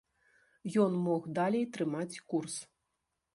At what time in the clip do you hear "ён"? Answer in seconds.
0.83-0.95